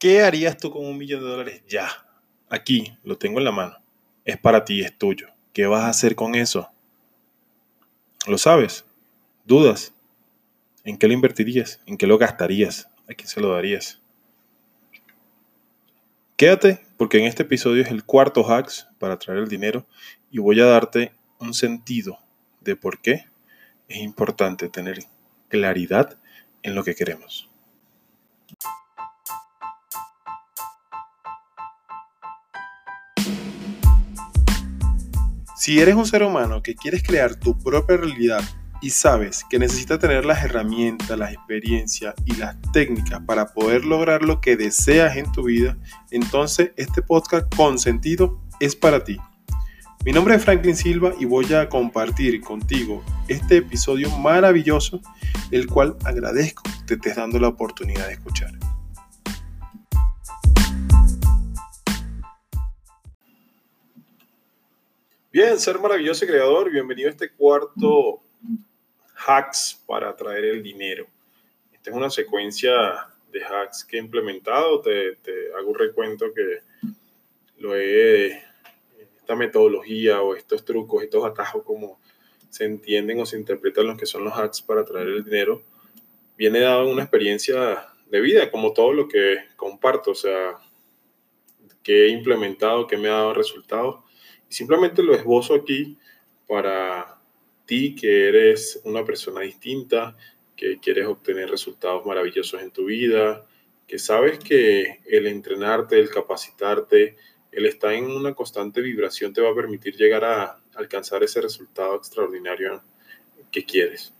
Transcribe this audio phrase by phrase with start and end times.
[0.00, 1.86] ¿Qué harías tú con un millón de dólares ya?
[2.48, 3.76] Aquí, lo tengo en la mano.
[4.24, 5.28] Es para ti, es tuyo.
[5.52, 6.70] ¿Qué vas a hacer con eso?
[8.26, 8.86] ¿Lo sabes?
[9.44, 9.92] ¿Dudas?
[10.84, 11.82] ¿En qué lo invertirías?
[11.84, 12.88] ¿En qué lo gastarías?
[13.10, 14.00] ¿A quién se lo darías?
[16.36, 19.86] Quédate porque en este episodio es el cuarto hacks para traer el dinero
[20.30, 22.18] y voy a darte un sentido
[22.62, 23.26] de por qué
[23.88, 25.00] es importante tener
[25.48, 26.16] claridad
[26.62, 27.49] en lo que queremos.
[35.60, 38.42] Si eres un ser humano que quieres crear tu propia realidad
[38.80, 44.22] y sabes que necesitas tener las herramientas, las experiencias y las técnicas para poder lograr
[44.22, 45.76] lo que deseas en tu vida,
[46.10, 49.18] entonces este podcast con sentido es para ti.
[50.02, 55.02] Mi nombre es Franklin Silva y voy a compartir contigo este episodio maravilloso,
[55.50, 58.52] el cual agradezco que te estés dando la oportunidad de escuchar.
[65.32, 68.20] Bien, ser maravilloso creador, bienvenido a este cuarto
[69.14, 71.06] hacks para atraer el dinero.
[71.72, 72.72] Esta es una secuencia
[73.30, 74.80] de hacks que he implementado.
[74.80, 75.16] Te,
[75.56, 76.62] hago un recuento que
[77.58, 78.42] lo he,
[79.18, 82.00] esta metodología o estos trucos, estos atajos, como
[82.48, 85.62] se entienden o se interpretan los que son los hacks para atraer el dinero,
[86.36, 90.58] viene dado una experiencia de vida, como todo lo que comparto, o sea,
[91.84, 94.09] que he implementado, que me ha dado resultados
[94.50, 95.96] simplemente lo esbozo aquí
[96.46, 97.18] para
[97.64, 100.16] ti que eres una persona distinta,
[100.56, 103.46] que quieres obtener resultados maravillosos en tu vida,
[103.86, 107.16] que sabes que el entrenarte, el capacitarte,
[107.52, 111.96] el estar en una constante vibración te va a permitir llegar a alcanzar ese resultado
[111.96, 112.82] extraordinario
[113.50, 114.12] que quieres.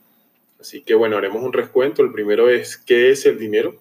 [0.58, 2.02] Así que bueno, haremos un recuento.
[2.02, 3.80] El primero es, ¿qué es el dinero?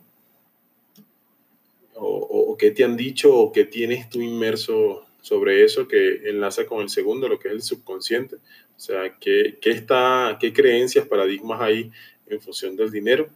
[1.93, 6.81] O qué te han dicho o qué tienes tú inmerso sobre eso que enlaza con
[6.81, 8.35] el segundo, lo que es el subconsciente.
[8.35, 11.91] O sea, ¿qué, qué está, qué creencias, paradigmas hay
[12.27, 13.29] en función del dinero?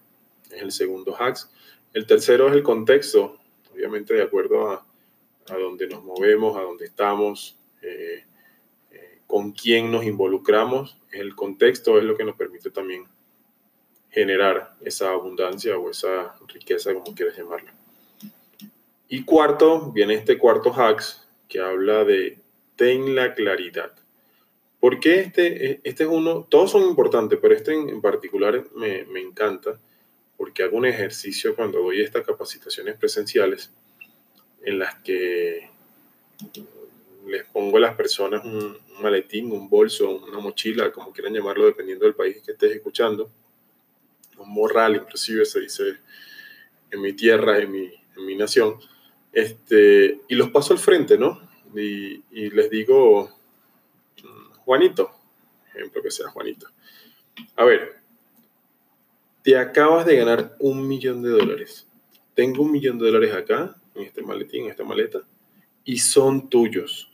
[0.51, 1.49] Es el segundo hacks.
[1.93, 3.37] El tercero es el contexto,
[3.73, 4.85] obviamente de acuerdo a,
[5.49, 8.23] a dónde nos movemos, a dónde estamos, eh,
[8.91, 10.97] eh, con quién nos involucramos.
[11.11, 13.05] El contexto es lo que nos permite también
[14.09, 17.71] generar esa abundancia o esa riqueza, como quieras llamarlo.
[19.09, 21.22] Y cuarto, viene este cuarto hacks,
[21.53, 22.39] que habla de
[22.75, 23.93] ten la claridad.
[24.79, 26.47] ¿Por qué este, este es uno?
[26.49, 29.79] Todos son importantes, pero este en, particular me, me, encanta
[30.35, 33.71] porque hago un ejercicio cuando doy estas capacitaciones presenciales
[34.63, 35.69] en las que
[37.27, 42.05] les pongo a las personas un, maletín, un bolso, una mochila, como quieran llamarlo, dependiendo
[42.05, 43.29] del país que estés escuchando,
[44.39, 45.83] un morral inclusive se dice
[46.89, 48.79] en mi tierra, en mi, en mi nación,
[49.33, 51.41] este, y los paso al frente, ¿no?
[51.75, 52.21] Y,
[52.51, 53.31] les digo,
[54.59, 55.11] Juanito,
[55.73, 56.67] ejemplo que sea Juanito.
[57.55, 57.99] A ver,
[59.41, 61.87] te acabas de ganar un millón de dólares.
[62.35, 65.23] Tengo un millón de dólares acá, en este maletín, en esta maleta,
[65.83, 67.11] y son tuyos.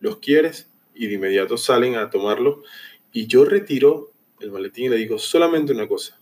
[0.00, 0.70] ¿Los quieres?
[0.94, 2.62] Y de inmediato salen a tomarlo.
[3.12, 6.18] Y yo retiro el maletín y le digo solamente una cosa.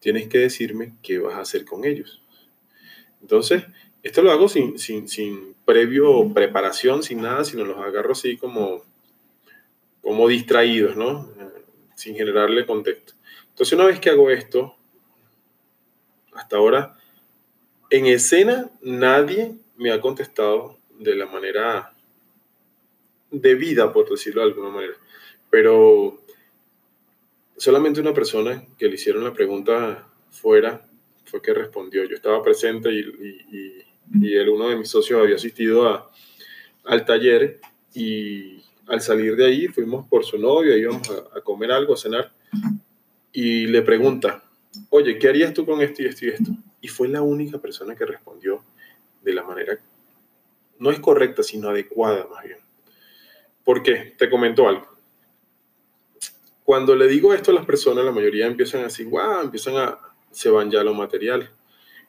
[0.00, 2.21] Tienes que decirme qué vas a hacer con ellos.
[3.22, 3.64] Entonces,
[4.02, 8.82] esto lo hago sin, sin, sin previo preparación, sin nada, sino los agarro así como,
[10.02, 11.32] como distraídos, ¿no?
[11.94, 13.14] sin generarle contexto.
[13.50, 14.76] Entonces, una vez que hago esto,
[16.34, 16.98] hasta ahora,
[17.90, 21.94] en escena nadie me ha contestado de la manera
[23.30, 24.94] debida, por decirlo de alguna manera.
[25.50, 26.22] Pero
[27.56, 30.88] solamente una persona que le hicieron la pregunta fuera
[31.32, 32.04] fue que respondió.
[32.04, 36.10] Yo estaba presente y, y, uno de mis socios había asistido a,
[36.84, 37.58] al taller
[37.94, 41.96] y al salir de ahí fuimos por su novia, íbamos a, a, comer algo, a
[41.96, 42.30] cenar
[43.32, 44.44] y le pregunta,
[44.90, 46.50] oye, ¿qué harías tú con esto y esto y esto?
[46.82, 48.62] Y fue la única persona que respondió
[49.22, 49.80] de la manera,
[50.78, 52.58] no es correcta, sino adecuada más bien.
[53.64, 54.14] ¿Por qué?
[54.18, 54.86] Te comento algo.
[56.64, 60.50] Cuando le digo esto a las personas, la mayoría empiezan así, wow, empiezan a, se
[60.50, 61.50] van ya a lo material.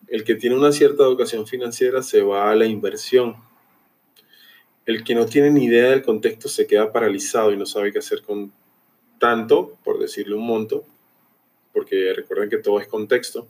[0.07, 3.35] El que tiene una cierta educación financiera se va a la inversión.
[4.85, 7.99] El que no tiene ni idea del contexto se queda paralizado y no sabe qué
[7.99, 8.51] hacer con
[9.19, 10.85] tanto, por decirle un monto,
[11.71, 13.47] porque recuerden que todo es contexto,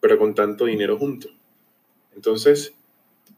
[0.00, 1.28] pero con tanto dinero junto.
[2.14, 2.74] Entonces,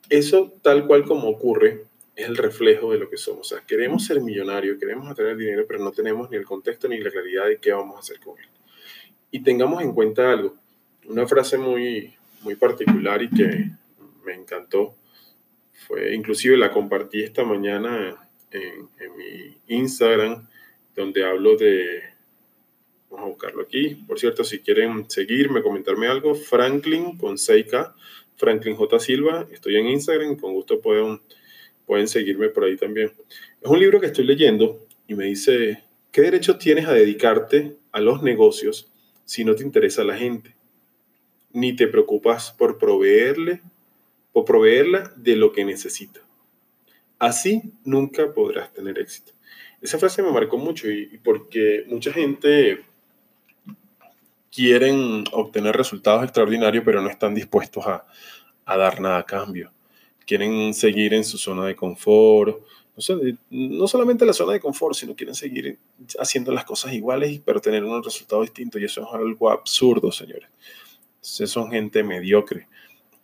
[0.09, 3.53] eso tal cual como ocurre es el reflejo de lo que somos.
[3.53, 6.99] O sea, queremos ser millonarios, queremos tener dinero, pero no tenemos ni el contexto ni
[6.99, 8.49] la claridad de qué vamos a hacer con él.
[9.31, 10.57] Y tengamos en cuenta algo,
[11.09, 13.71] una frase muy, muy particular y que
[14.25, 14.97] me encantó.
[15.87, 20.49] Fue, inclusive la compartí esta mañana en, en mi Instagram,
[20.95, 22.03] donde hablo de,
[23.13, 27.95] vamos a buscarlo aquí, por cierto, si quieren seguirme, comentarme algo, Franklin con 6K,
[28.37, 28.99] Franklin J.
[28.99, 31.21] Silva, estoy en Instagram, con gusto pueden,
[31.87, 33.13] pueden seguirme por ahí también.
[33.61, 38.01] Es un libro que estoy leyendo y me dice, ¿qué derecho tienes a dedicarte a
[38.01, 38.91] los negocios
[39.25, 40.57] si no te interesa la gente?
[41.53, 43.63] Ni te preocupas por proveerle,
[44.33, 46.21] por proveerla de lo que necesita.
[47.19, 49.33] Así nunca podrás tener éxito.
[49.81, 52.85] Esa frase me marcó mucho y, porque mucha gente
[54.51, 58.07] quieren obtener resultados extraordinarios, pero no están dispuestos a,
[58.67, 59.73] dar nada a cambio.
[60.27, 62.63] Quieren seguir en su zona de confort,
[63.51, 65.79] no, solamente la zona de confort, sino quieren seguir
[66.19, 68.79] haciendo las cosas iguales, pero tener un resultado distinto.
[68.79, 70.49] Y eso es algo absurdo, señores.
[71.23, 72.67] Entonces son gente mediocre.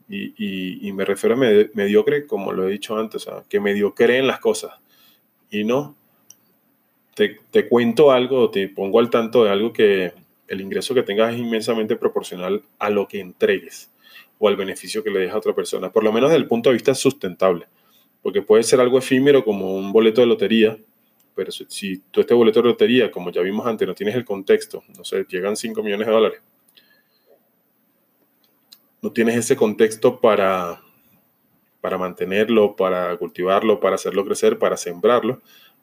[0.08, 1.38] Y, me refiero a
[1.74, 4.72] mediocre, como lo he dicho antes, o que mediocre en las cosas.
[5.50, 5.96] Y no,
[7.14, 10.12] te, te cuento algo, te pongo al tanto de algo que
[10.46, 13.90] el ingreso que tengas es inmensamente proporcional a lo que entregues
[14.38, 16.70] o al beneficio que le dejas a otra persona, por lo menos desde el punto
[16.70, 17.66] de vista sustentable,
[18.22, 20.78] porque puede ser algo efímero como un boleto de lotería,
[21.34, 24.84] pero si tú este boleto de lotería, como ya vimos antes, no tienes el contexto,
[24.96, 26.40] no sé, llegan 5 millones de dólares,
[29.02, 30.82] no tienes ese contexto para,
[31.80, 35.40] para mantenerlo, para cultivarlo, para hacerlo crecer, para sembrarlo,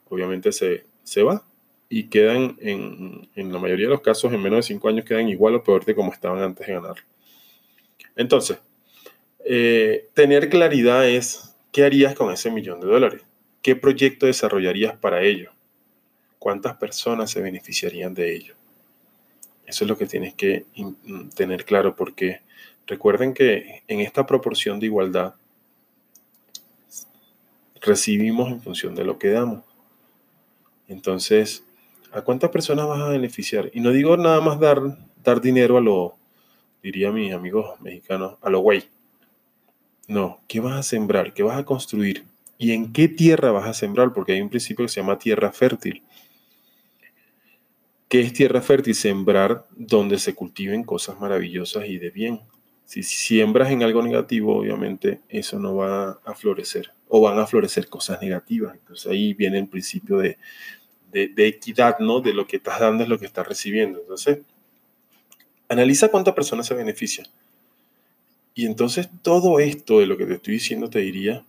[0.10, 1.44] obviamente se, se va
[1.90, 5.30] y quedan en, en, la mayoría de los casos en menos de 5 años quedan
[5.30, 7.04] igual o peor de como estaban antes de ganarlo.
[8.16, 8.60] Entonces,
[9.46, 13.22] eh, tener claridad es qué harías con ese millón de dólares,
[13.62, 15.52] qué proyecto desarrollarías para ello,
[16.40, 18.56] cuántas personas se beneficiarían de ello.
[19.66, 20.66] Eso es lo que tienes que
[21.36, 22.42] tener claro porque
[22.88, 25.36] recuerden que en esta proporción de igualdad
[27.82, 29.64] recibimos en función de lo que damos.
[30.88, 31.66] Entonces,
[32.12, 33.70] ¿a cuántas personas vas a beneficiar?
[33.74, 34.82] Y no digo nada más dar,
[35.24, 36.18] dar dinero a lo
[36.86, 38.84] diría mis amigos mexicanos, a lo güey.
[40.08, 41.34] No, ¿qué vas a sembrar?
[41.34, 42.28] ¿Qué vas a construir?
[42.60, 44.14] ¿Y en qué tierra vas a sembrar?
[44.14, 46.04] Porque hay un principio que se llama tierra fértil.
[48.08, 48.94] ¿Qué es tierra fértil?
[48.94, 52.42] Sembrar donde se cultiven cosas maravillosas y de bien.
[52.86, 57.90] Si siembras en algo negativo, obviamente eso no va a florecer o van a florecer
[57.90, 58.76] cosas negativas.
[58.76, 60.38] Entonces ahí viene el principio de,
[61.12, 62.22] de, equidad, ¿no?
[62.22, 64.00] De lo que estás dando es lo que estás recibiendo.
[64.00, 64.40] Entonces,
[65.68, 67.28] Analiza cuántas personas se benefician.
[68.54, 71.44] Y entonces todo esto de lo que te estoy diciendo te diría,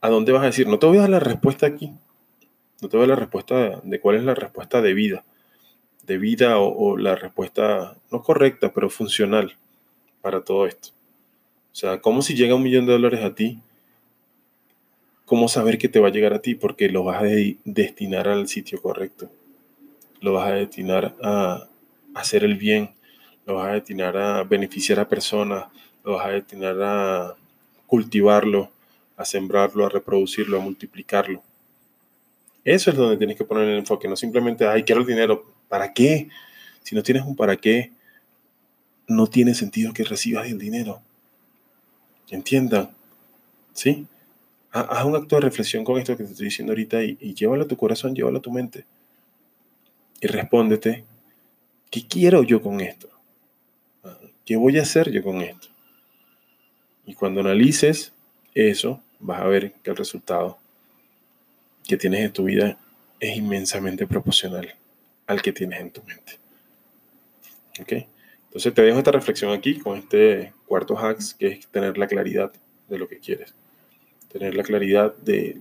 [0.00, 0.68] ¿a dónde vas a decir?
[0.68, 1.94] No te voy a dar la respuesta aquí.
[2.80, 5.24] No te voy a dar la respuesta de, cuál es la respuesta de vida.
[6.04, 9.56] De vida o, la respuesta no correcta, pero funcional
[10.20, 10.90] para todo esto.
[11.72, 13.60] O sea, ¿cómo si llega un millón de dólares a ti?
[15.24, 16.54] ¿Cómo saber que te va a llegar a ti?
[16.54, 17.26] Porque lo vas a
[17.64, 19.30] destinar al sitio correcto.
[20.20, 21.68] Lo vas a destinar a
[22.14, 22.90] hacer el bien,
[23.46, 25.66] lo vas a destinar a beneficiar a personas,
[26.02, 27.36] lo vas a destinar a
[27.86, 28.72] cultivarlo,
[29.16, 31.42] a sembrarlo, a reproducirlo, a multiplicarlo.
[32.64, 35.44] Eso es donde tienes que poner el enfoque, no simplemente, ay, quiero el dinero.
[35.68, 36.28] ¿Para qué?
[36.82, 37.92] Si no tienes un para qué,
[39.08, 41.00] no tiene sentido que recibas el dinero.
[42.30, 42.90] Entiendan,
[43.72, 44.06] ¿sí?
[44.70, 47.64] Haz un acto de reflexión con esto que te estoy diciendo ahorita y, y llévalo
[47.64, 48.84] a tu corazón, llévalo a tu mente.
[50.20, 51.04] Y respóndete,
[51.90, 53.08] ¿qué quiero yo con esto?
[54.44, 55.68] ¿Qué voy a hacer yo con esto?
[57.06, 58.12] Y cuando analices
[58.54, 60.58] eso, vas a ver que el resultado
[61.86, 62.78] que tienes en tu vida
[63.20, 64.74] es inmensamente proporcional
[65.26, 66.38] al que tienes en tu mente.
[67.80, 67.92] ¿Ok?
[68.48, 72.50] Entonces te dejo esta reflexión aquí con este cuarto hacks, que es tener la claridad
[72.88, 73.54] de lo que quieres.
[74.28, 75.60] Tener la claridad de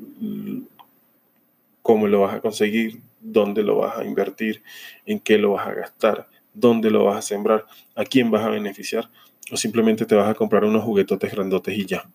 [1.82, 4.64] cómo lo vas a conseguir, dónde lo vas a invertir,
[5.06, 7.66] en qué lo vas a gastar, dónde lo vas a sembrar,
[7.96, 9.10] a quién vas a beneficiar,
[9.52, 12.10] o simplemente te vas a comprar unos juguetotes grandotes y ya.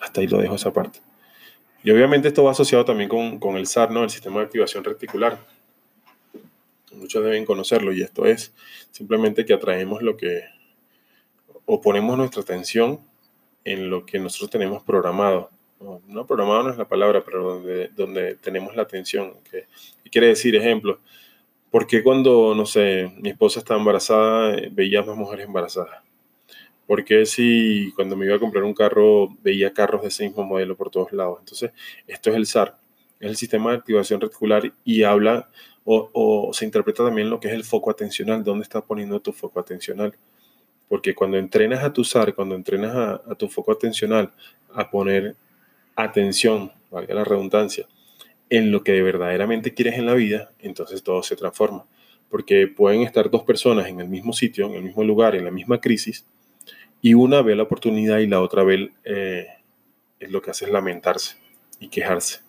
[0.00, 1.00] Hasta ahí lo dejo esa parte.
[1.82, 4.02] Y obviamente esto va asociado también con, el SAR, ¿no?
[4.02, 5.38] el sistema de activación reticular.
[6.96, 8.54] Muchos deben conocerlo y esto es
[8.90, 10.44] simplemente que atraemos lo que,
[11.64, 13.00] o ponemos nuestra atención
[13.64, 15.50] en lo que nosotros tenemos programado.
[16.06, 19.34] No, programado no es la palabra, pero donde, donde tenemos la atención.
[19.50, 19.66] Que,
[20.10, 21.00] quiere decir, ejemplo,
[21.70, 26.02] ¿Por qué cuando, no sé, mi esposa estaba embarazada, veía más mujeres embarazadas?
[26.86, 30.44] ¿Por qué si cuando me iba a comprar un carro veía carros de ese mismo
[30.44, 31.38] modelo por todos lados?
[31.40, 31.72] Entonces,
[32.06, 32.78] esto es el SAR,
[33.20, 35.50] es el sistema de activación reticular y habla
[35.86, 39.60] o, se interpreta también lo que es el foco atencional, dónde estás poniendo tu foco
[39.60, 40.14] atencional.
[40.88, 44.32] Porque cuando entrenas a tu SAR, cuando entrenas a, tu foco atencional
[44.74, 45.36] a poner
[45.94, 47.86] atención, valga la redundancia,
[48.50, 51.86] en lo que verdaderamente quieres en la vida, entonces todo se transforma.
[52.30, 55.50] Porque pueden estar dos personas en el mismo sitio, en el mismo lugar, en la
[55.50, 56.26] misma crisis,
[57.00, 59.46] y una ve la oportunidad y la otra ve eh,
[60.20, 61.36] lo que hace es lamentarse
[61.78, 62.40] y quejarse,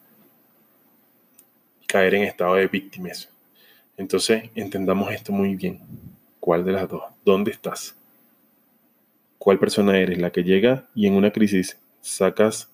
[1.87, 3.29] caer en estado de víctimas.
[3.95, 5.79] Entonces, entendamos esto muy bien.
[6.39, 7.01] ¿Cuál de las dos?
[7.25, 7.97] ¿Dónde estás?
[9.39, 10.19] ¿Cuál persona eres?
[10.19, 12.69] ¿La que llega y en una crisis sacas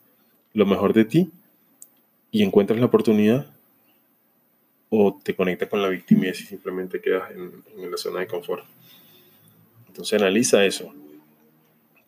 [0.54, 1.32] lo mejor de ti
[2.32, 3.48] y encuentras la oportunidad?
[4.90, 8.66] ¿O te conectas con la víctima y simplemente quedas en, en la zona de confort?
[9.88, 10.94] Entonces analiza eso.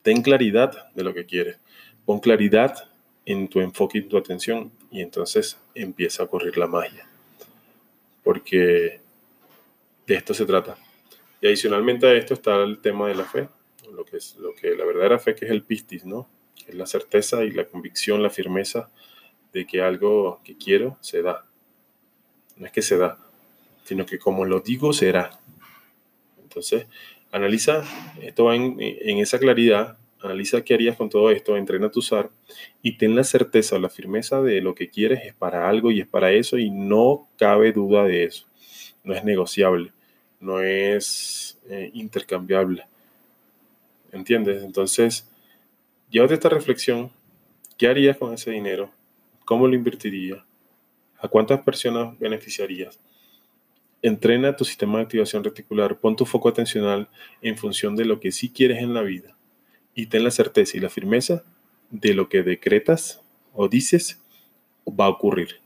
[0.02, 1.58] Ten claridad de lo que quieres.
[2.06, 2.90] Pon claridad
[3.26, 7.06] en tu enfoque y tu atención y entonces empieza a ocurrir la magia.
[8.24, 9.02] Porque
[10.08, 10.78] de esto se trata.
[11.42, 13.50] Y adicionalmente a esto está el tema de la fe,
[13.92, 16.30] lo que es lo que la verdadera fe que es el pistis, ¿no?
[16.66, 18.90] es la certeza y la convicción, la firmeza
[19.52, 21.46] de que algo que quiero se da.
[22.56, 23.20] No es que se da,
[23.84, 25.42] sino que como lo digo será.
[26.42, 26.88] Entonces,
[27.34, 27.84] analiza,
[28.22, 32.32] esto va en, en esa claridad, analiza qué harías con todo esto, entrena tu SAR
[32.82, 36.02] y ten la certeza o la firmeza de lo que quieres es para algo y
[36.02, 38.48] es para eso y no cabe duda de eso.
[39.04, 39.94] No es negociable
[40.40, 42.86] no es eh, intercambiable.
[44.12, 44.64] ¿Entiendes?
[44.64, 45.30] Entonces,
[46.10, 47.12] llévate esta reflexión.
[47.78, 48.92] ¿Qué harías con ese dinero?
[49.44, 50.40] ¿Cómo lo invertirías?
[51.20, 53.00] ¿A cuántas personas beneficiarías?
[54.02, 57.10] Entrena tu sistema de activación reticular, pon tu foco atencional
[57.42, 59.35] en función de lo que sí quieres en la vida
[59.96, 61.44] y ten la certeza y la firmeza
[61.90, 63.24] de lo que decretas
[63.54, 64.22] o dices
[64.88, 65.62] va a ocurrir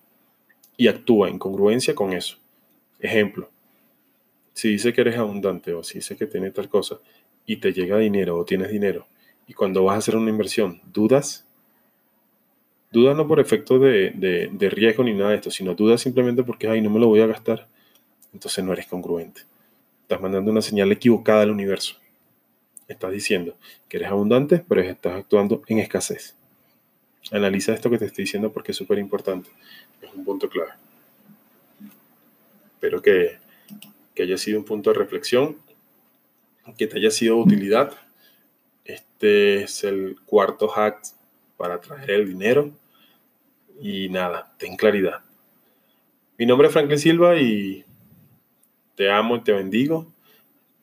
[0.77, 2.37] y actúa en congruencia con eso.
[2.99, 3.49] Ejemplo,
[4.53, 6.99] si dice que eres abundante o si dice que tienes tal cosa
[7.45, 9.07] y te llega dinero o tienes dinero
[9.47, 11.47] y cuando vas a hacer una inversión dudas,
[12.91, 16.81] dudas no por efecto de, riesgo ni nada de esto, sino dudas simplemente porque, ay,
[16.81, 17.67] no me lo voy a gastar,
[18.31, 19.41] entonces no eres congruente.
[20.03, 21.95] Estás mandando una señal equivocada al universo.
[22.89, 26.35] Estás diciendo que eres abundante, pero estás actuando en escasez.
[27.31, 29.49] Analiza esto que te estoy diciendo porque es súper importante.
[30.01, 30.71] Es un punto clave.
[32.73, 33.39] Espero que
[34.19, 35.55] que haya sido un punto de reflexión,
[36.77, 37.93] que te haya sido de utilidad.
[38.83, 41.01] Este es el cuarto hack
[41.55, 42.69] para traer el dinero.
[43.79, 45.21] Y nada, ten claridad.
[46.37, 47.85] Mi nombre es Franklin Silva y
[48.95, 50.13] te amo y te bendigo.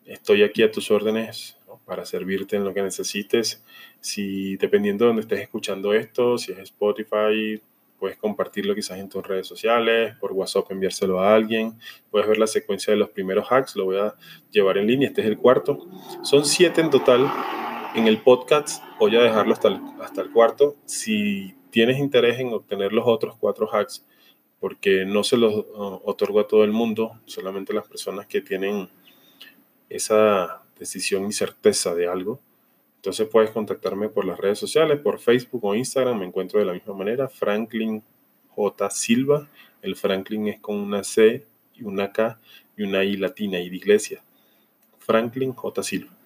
[0.07, 1.56] Estoy aquí a tus órdenes
[1.87, 3.65] para servirte en lo que necesites.
[4.01, 7.63] Si dependiendo de donde estés escuchando esto, si es Spotify,
[7.99, 11.79] Puedes compartirlo quizás en tus redes sociales, por WhatsApp enviárselo a alguien.
[12.11, 14.15] Puedes ver la secuencia de los primeros hacks, lo voy a
[14.51, 15.09] llevar en línea.
[15.09, 15.87] Este es el cuarto.
[16.23, 17.31] Son siete en total.
[17.95, 20.77] En el podcast voy a dejarlo hasta el, hasta el cuarto.
[20.85, 24.05] Si tienes interés en obtener los otros cuatro hacks,
[24.61, 28.91] porque no se los uh, otorgo a todo el mundo, solamente las personas que tienen
[29.89, 32.41] esa decisión y certeza de algo,
[33.07, 36.73] entonces puedes contactarme por las redes sociales, por Facebook o Instagram, me encuentro de la
[36.73, 38.03] misma manera, Franklin
[38.49, 38.91] J.
[38.91, 39.49] Silva.
[39.81, 42.41] El Franklin es con una C y una K
[42.77, 44.25] y una I latina y de iglesia.
[44.99, 45.83] Franklin J.
[45.85, 46.17] Silva.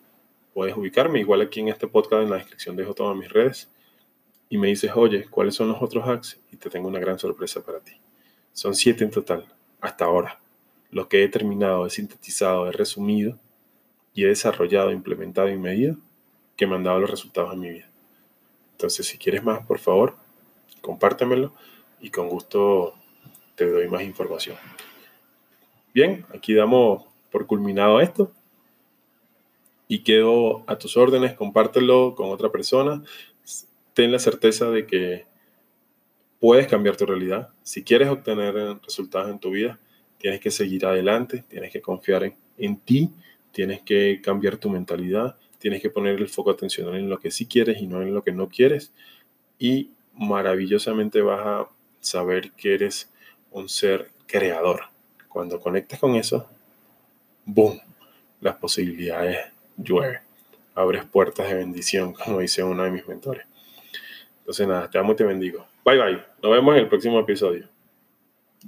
[0.54, 3.71] Puedes ubicarme igual aquí en este podcast en la descripción dejo todas mis redes
[4.49, 6.40] y me dices, oye, ¿cuáles son los otros hacks?
[6.50, 7.92] Y te tengo una gran sorpresa para ti.
[8.52, 9.47] Son siete en total,
[9.83, 10.40] hasta ahora.
[10.90, 13.38] Lo que he terminado, he sintetizado, he resumido
[14.14, 15.97] y he desarrollado, implementado y medido
[16.57, 17.90] que me han dado los resultados en mi vida.
[18.73, 20.17] Entonces, si quieres más, por favor,
[20.81, 21.55] compártemelo
[22.00, 22.95] y con gusto
[23.55, 24.57] te doy más información.
[25.93, 28.33] Bien, aquí damos por culminado esto
[29.88, 33.02] y quedo a tus órdenes, compártelo con otra persona.
[33.93, 35.26] Ten la certeza de que
[36.38, 37.50] puedes cambiar tu realidad.
[37.62, 39.81] Si quieres obtener resultados en tu vida,
[40.19, 43.12] tienes que seguir adelante, tienes que confiar en, en ti,
[43.52, 47.45] tienes que cambiar tu mentalidad, Tienes que poner el foco atención en lo que sí
[47.45, 48.95] quieres y no en lo que no quieres.
[49.59, 51.69] Y maravillosamente vas a
[52.00, 53.12] saber que eres
[53.50, 54.85] un ser creador.
[55.28, 56.49] Cuando conectas con eso,
[57.45, 57.78] ¡boom!
[58.40, 59.37] Las posibilidades
[59.76, 60.21] llueven.
[60.75, 63.47] Abres puertas de bendición, como dice uno de mis mentores.
[64.38, 65.66] Entonces, nada, te amo y te bendigo.
[65.85, 66.25] Bye bye.
[66.42, 67.69] Nos vemos en el próximo episodio.